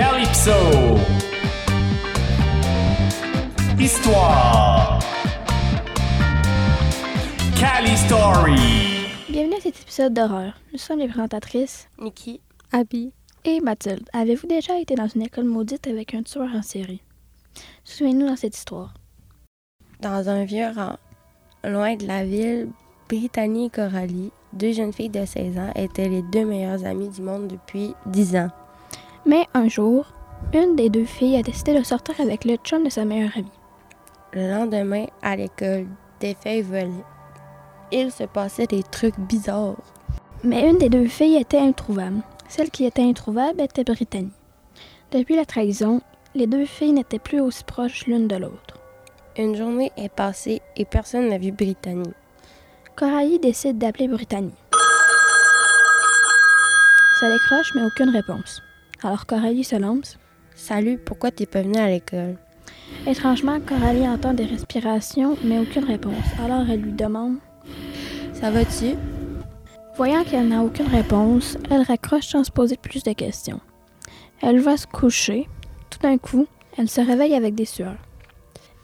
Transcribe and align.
Calypso. 0.00 0.56
Histoire. 3.78 4.98
Cali 7.54 7.94
Story. 7.98 8.56
Bienvenue 9.28 9.56
à 9.56 9.60
cet 9.60 9.78
épisode 9.82 10.14
d'horreur. 10.14 10.54
Nous 10.72 10.78
sommes 10.78 11.00
les 11.00 11.08
présentatrices 11.08 11.90
Niki, 11.98 12.40
Abby. 12.72 13.12
et 13.44 13.60
Mathilde. 13.60 14.08
Avez-vous 14.14 14.46
déjà 14.46 14.80
été 14.80 14.94
dans 14.94 15.06
une 15.06 15.20
école 15.20 15.44
maudite 15.44 15.86
avec 15.86 16.14
un 16.14 16.22
tueur 16.22 16.48
en 16.54 16.62
série? 16.62 17.02
Souvenez-nous 17.84 18.26
dans 18.26 18.36
cette 18.36 18.56
histoire. 18.56 18.94
dans 20.00 20.30
un 20.30 20.46
vieux 20.46 20.70
rang, 20.74 20.96
loin 21.62 21.96
de 21.96 22.06
la 22.06 22.24
ville, 22.24 22.70
Brittany 23.06 23.66
et 23.66 23.70
Coralie, 23.70 24.32
deux 24.54 24.72
jeunes 24.72 24.94
filles 24.94 25.10
de 25.10 25.26
16 25.26 25.58
ans, 25.58 25.72
étaient 25.74 26.08
les 26.08 26.22
deux 26.22 26.46
meilleures 26.46 26.86
amies 26.86 27.10
du 27.10 27.20
monde 27.20 27.48
depuis 27.48 27.94
10 28.06 28.36
ans. 28.36 28.48
Mais 29.26 29.46
un 29.54 29.68
jour, 29.68 30.06
une 30.54 30.76
des 30.76 30.88
deux 30.88 31.04
filles 31.04 31.36
a 31.36 31.42
décidé 31.42 31.78
de 31.78 31.84
sortir 31.84 32.20
avec 32.20 32.44
le 32.44 32.56
chum 32.56 32.84
de 32.84 32.90
sa 32.90 33.04
meilleure 33.04 33.36
amie. 33.36 33.52
Le 34.32 34.50
lendemain, 34.50 35.06
à 35.22 35.36
l'école, 35.36 35.86
des 36.20 36.34
feuilles 36.34 36.62
volaient. 36.62 37.04
Il 37.92 38.10
se 38.10 38.24
passait 38.24 38.66
des 38.66 38.82
trucs 38.82 39.18
bizarres. 39.18 39.76
Mais 40.42 40.68
une 40.68 40.78
des 40.78 40.88
deux 40.88 41.06
filles 41.06 41.36
était 41.36 41.58
introuvable. 41.58 42.22
Celle 42.48 42.70
qui 42.70 42.84
était 42.84 43.02
introuvable 43.02 43.60
était 43.60 43.84
Brittany. 43.84 44.30
Depuis 45.12 45.36
la 45.36 45.44
trahison, 45.44 46.00
les 46.34 46.46
deux 46.46 46.64
filles 46.64 46.92
n'étaient 46.92 47.18
plus 47.18 47.40
aussi 47.40 47.64
proches 47.64 48.06
l'une 48.06 48.28
de 48.28 48.36
l'autre. 48.36 48.78
Une 49.36 49.54
journée 49.54 49.92
est 49.96 50.12
passée 50.12 50.62
et 50.76 50.84
personne 50.84 51.28
n'a 51.28 51.38
vu 51.38 51.52
Brittany. 51.52 52.10
Coralie 52.96 53.38
décide 53.38 53.78
d'appeler 53.78 54.08
Brittany. 54.08 54.52
Ça 57.20 57.30
décroche, 57.30 57.72
mais 57.74 57.84
aucune 57.84 58.10
réponse. 58.10 58.62
Alors 59.02 59.24
Coralie 59.24 59.64
se 59.64 59.76
lance. 59.76 60.18
Salut, 60.54 60.98
pourquoi 60.98 61.30
t'es 61.30 61.46
pas 61.46 61.62
venue 61.62 61.78
à 61.78 61.88
l'école? 61.88 62.36
Étrangement, 63.06 63.58
Coralie 63.58 64.06
entend 64.06 64.34
des 64.34 64.44
respirations, 64.44 65.38
mais 65.42 65.58
aucune 65.58 65.84
réponse. 65.84 66.24
Alors 66.44 66.68
elle 66.68 66.82
lui 66.82 66.92
demande. 66.92 67.36
Ça 68.34 68.50
va-tu? 68.50 68.96
Voyant 69.96 70.22
qu'elle 70.24 70.48
n'a 70.48 70.62
aucune 70.62 70.88
réponse, 70.88 71.56
elle 71.70 71.80
raccroche 71.80 72.26
sans 72.26 72.44
se 72.44 72.50
poser 72.50 72.76
plus 72.76 73.02
de 73.02 73.12
questions. 73.12 73.60
Elle 74.42 74.60
va 74.60 74.76
se 74.76 74.86
coucher. 74.86 75.48
Tout 75.88 76.00
d'un 76.00 76.18
coup, 76.18 76.46
elle 76.76 76.90
se 76.90 77.00
réveille 77.00 77.34
avec 77.34 77.54
des 77.54 77.64
sueurs. 77.64 77.98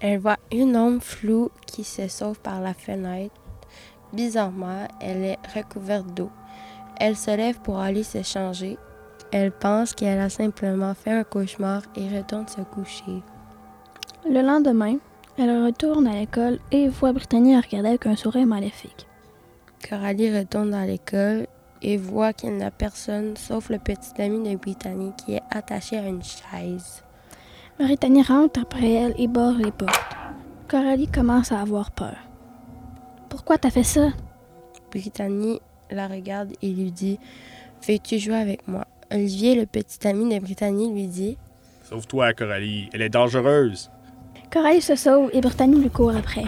Elle 0.01 0.19
voit 0.19 0.39
une 0.51 0.79
ombre 0.79 1.03
floue 1.03 1.51
qui 1.67 1.85
se 1.85 2.09
sauve 2.09 2.41
par 2.41 2.63
la 2.63 2.73
fenêtre. 2.73 3.35
Bizarrement, 4.15 4.89
elle 4.99 5.25
est 5.25 5.39
recouverte 5.55 6.15
d'eau. 6.15 6.31
Elle 6.99 7.17
se 7.17 7.37
lève 7.37 7.61
pour 7.61 7.79
aller 7.79 8.03
se 8.03 8.23
changer. 8.23 8.79
Elle 9.33 9.53
pense 9.53 9.95
qu'elle 9.95 10.21
a 10.21 10.29
simplement 10.29 10.95
fait 10.95 11.13
un 11.13 11.25
cauchemar 11.25 11.83
et 11.97 12.17
retourne 12.17 12.47
se 12.49 12.61
coucher. 12.61 13.23
Le 14.29 14.41
lendemain, 14.43 14.97
elle 15.39 15.65
retourne 15.65 16.07
à 16.07 16.15
l'école 16.15 16.59
et 16.71 16.89
voit 16.89 17.13
Brittany 17.13 17.57
regarder 17.57 17.89
avec 17.89 18.07
un 18.07 18.17
sourire 18.17 18.47
maléfique. 18.47 19.07
Coralie 19.89 20.37
retourne 20.37 20.71
dans 20.71 20.87
l'école 20.87 21.47
et 21.83 21.97
voit 21.97 22.33
qu'il 22.33 22.55
n'y 22.55 22.65
a 22.65 22.71
personne 22.71 23.37
sauf 23.37 23.69
le 23.69 23.79
petit 23.79 24.21
ami 24.21 24.49
de 24.49 24.57
Brittany 24.57 25.13
qui 25.17 25.35
est 25.35 25.43
attaché 25.51 25.99
à 25.99 26.09
une 26.09 26.23
chaise. 26.23 27.03
Brittany 27.79 28.23
rentre 28.23 28.61
après 28.61 28.93
elle 28.93 29.15
et 29.19 29.29
barre 29.29 29.59
les 29.59 29.71
portes. 29.71 30.17
Coralie 30.69 31.09
commence 31.09 31.53
à 31.53 31.61
avoir 31.61 31.91
peur. 31.91 32.17
Pourquoi 33.29 33.59
t'as 33.59 33.71
fait 33.71 33.83
ça? 33.83 34.09
Brittany 34.91 35.61
la 35.91 36.09
regarde 36.09 36.53
et 36.63 36.73
lui 36.73 36.91
dit 36.91 37.19
Veux-tu 37.87 38.19
jouer 38.19 38.37
avec 38.37 38.67
moi 38.67 38.87
Olivier, 39.13 39.55
le 39.55 39.67
petit 39.67 40.07
ami 40.07 40.35
de 40.35 40.41
Brittany, 40.41 40.93
lui 40.93 41.07
dit 41.07 41.39
Sauve-toi, 41.89 42.33
Coralie. 42.33 42.89
Elle 42.93 43.03
est 43.03 43.09
dangereuse. 43.09 43.91
Coralie 44.51 44.81
se 44.81 44.97
sauve 44.97 45.31
et 45.33 45.41
Brittany 45.41 45.81
lui 45.81 45.91
court 45.91 46.17
après. 46.17 46.45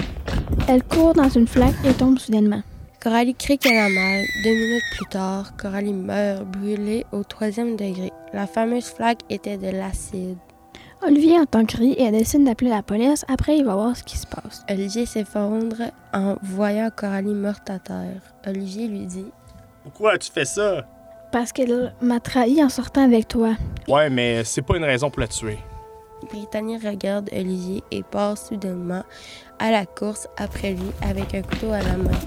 Elle 0.69 0.83
court 0.83 1.15
dans 1.15 1.29
une 1.29 1.47
flaque 1.47 1.75
et 1.85 1.93
tombe 1.93 2.19
soudainement. 2.19 2.63
Coralie 3.01 3.35
crie 3.35 3.59
qu'elle 3.59 3.77
a 3.77 3.89
mal. 3.89 4.25
Deux 4.43 4.55
minutes 4.55 4.83
plus 4.97 5.07
tard, 5.07 5.57
Coralie 5.57 5.93
meurt, 5.93 6.45
brûlée 6.47 7.07
au 7.13 7.23
troisième 7.23 7.77
degré. 7.77 8.11
La 8.33 8.49
fameuse 8.49 8.87
flaque 8.87 9.21
était 9.31 9.57
de 9.57 9.71
l'acide. 9.71 10.39
Olivier 11.01 11.39
entend 11.39 11.65
cri 11.65 11.93
et 11.93 12.03
elle 12.03 12.13
décide 12.13 12.45
d'appeler 12.45 12.71
la 12.71 12.83
police. 12.83 13.25
Après, 13.29 13.57
il 13.57 13.65
va 13.65 13.75
voir 13.75 13.97
ce 13.97 14.03
qui 14.03 14.19
se 14.19 14.27
passe. 14.27 14.65
Olivier 14.69 15.07
s'effondre 15.07 15.77
en 16.13 16.37
voyant 16.43 16.91
Coralie 16.95 17.35
morte 17.35 17.71
à 17.71 17.79
terre. 17.79 18.21
Olivier 18.45 18.89
lui 18.89 19.07
dit 19.07 19.27
Pourquoi 19.85 20.19
tu 20.19 20.33
fais 20.33 20.45
ça? 20.45 20.85
Parce 21.33 21.53
qu'elle 21.53 21.93
m'a 22.01 22.21
trahi 22.21 22.63
en 22.63 22.69
sortant 22.69 23.05
avec 23.05 23.29
toi. 23.29 23.55
Ouais, 23.87 24.09
mais 24.11 24.45
c'est 24.45 24.63
pas 24.63 24.77
une 24.77 24.85
raison 24.85 25.11
pour 25.11 25.21
la 25.21 25.29
tuer. 25.29 25.59
Brittany 26.31 26.79
regarde 26.79 27.31
Olivier 27.33 27.83
et 27.91 28.03
part 28.03 28.37
soudainement 28.37 29.05
à 29.59 29.71
la 29.71 29.87
course 29.87 30.29
après 30.37 30.73
lui 30.73 30.91
avec 31.03 31.35
un 31.35 31.43
couteau 31.43 31.73
à 31.73 31.83
la 31.83 31.97
main. 31.97 32.19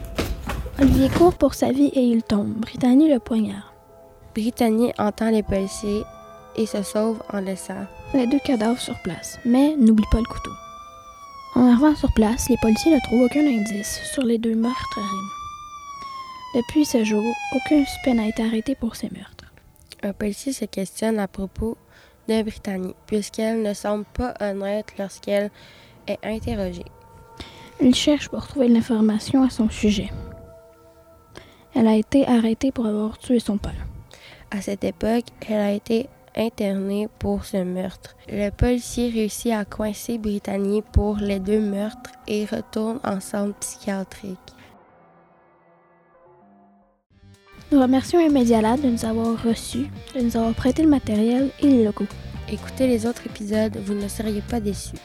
Olivier 0.79 1.09
court 1.09 1.33
pour 1.33 1.53
sa 1.53 1.71
vie 1.71 1.91
et 1.93 2.01
il 2.01 2.23
tombe. 2.23 2.53
Brittany 2.53 3.11
le 3.11 3.19
poignard. 3.19 3.73
Brittany 4.33 4.93
entend 4.97 5.29
les 5.29 5.43
policiers 5.43 6.03
et 6.55 6.65
se 6.65 6.81
sauve 6.83 7.21
en 7.33 7.39
laissant 7.39 7.85
Les 8.13 8.27
deux 8.27 8.39
cadavres 8.39 8.79
sur 8.79 8.97
place, 9.03 9.39
mais 9.45 9.75
n'oublie 9.77 10.05
pas 10.11 10.19
le 10.19 10.25
couteau. 10.25 10.51
En 11.55 11.67
arrivant 11.67 11.95
sur 11.95 12.11
place, 12.13 12.47
les 12.49 12.57
policiers 12.61 12.93
ne 12.93 12.99
trouvent 13.01 13.23
aucun 13.23 13.45
indice 13.45 13.99
sur 14.13 14.23
les 14.23 14.37
deux 14.37 14.55
meurtres. 14.55 14.99
Depuis 16.53 16.83
ce 16.83 17.05
jour, 17.05 17.23
aucun 17.55 17.85
suspect 17.85 18.13
n'a 18.13 18.27
été 18.27 18.43
arrêté 18.43 18.75
pour 18.75 18.97
ces 18.97 19.09
meurtres. 19.09 19.53
Un 20.03 20.11
policier 20.11 20.51
se 20.51 20.65
questionne 20.65 21.17
à 21.17 21.29
propos 21.29 21.77
de 22.27 22.41
Brittany, 22.43 22.93
puisqu'elle 23.07 23.61
ne 23.61 23.73
semble 23.73 24.03
pas 24.03 24.33
honnête 24.41 24.93
lorsqu'elle 24.99 25.49
est 26.07 26.19
interrogée. 26.23 26.85
Il 27.79 27.95
cherche 27.95 28.27
pour 28.27 28.45
trouver 28.45 28.67
de 28.67 28.73
l'information 28.73 29.43
à 29.43 29.49
son 29.49 29.69
sujet. 29.69 30.09
Elle 31.73 31.87
a 31.87 31.95
été 31.95 32.27
arrêtée 32.27 32.73
pour 32.73 32.85
avoir 32.85 33.17
tué 33.17 33.39
son 33.39 33.57
père. 33.57 33.87
À 34.51 34.59
cette 34.59 34.83
époque, 34.83 35.27
elle 35.47 35.61
a 35.61 35.71
été 35.71 36.09
internée 36.35 37.07
pour 37.17 37.45
ce 37.45 37.63
meurtre. 37.63 38.17
Le 38.27 38.49
policier 38.49 39.09
réussit 39.09 39.53
à 39.53 39.63
coincer 39.63 40.17
Brittany 40.17 40.83
pour 40.91 41.15
les 41.15 41.39
deux 41.39 41.61
meurtres 41.61 42.11
et 42.27 42.43
retourne 42.43 42.99
en 43.05 43.21
centre 43.21 43.57
psychiatrique. 43.59 44.37
Nous 47.71 47.79
remercions 47.79 48.19
Immédialab 48.19 48.81
de 48.81 48.89
nous 48.89 49.05
avoir 49.05 49.41
reçus, 49.41 49.87
de 50.13 50.19
nous 50.19 50.35
avoir 50.35 50.53
prêté 50.53 50.83
le 50.83 50.89
matériel 50.89 51.51
et 51.61 51.67
les 51.67 51.85
locaux. 51.85 52.07
Écoutez 52.51 52.85
les 52.85 53.05
autres 53.05 53.25
épisodes, 53.25 53.77
vous 53.85 53.93
ne 53.93 54.09
seriez 54.09 54.41
pas 54.41 54.59
déçus. 54.59 54.97